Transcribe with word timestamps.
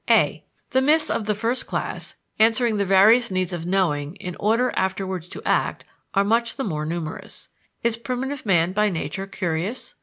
a. 0.09 0.43
The 0.71 0.81
myths 0.81 1.11
of 1.11 1.25
the 1.25 1.35
first 1.35 1.67
class, 1.67 2.15
answering 2.39 2.77
the 2.77 2.85
various 2.85 3.29
needs 3.29 3.53
of 3.53 3.67
knowing 3.67 4.15
in 4.15 4.35
order 4.39 4.73
afterwards 4.75 5.29
to 5.29 5.43
act, 5.45 5.85
are 6.15 6.23
much 6.23 6.55
the 6.55 6.63
more 6.63 6.87
numerous.... 6.87 7.49
Is 7.83 7.97
primitive 7.97 8.43
man 8.43 8.71
by 8.71 8.89
nature 8.89 9.27
curious? 9.27 9.93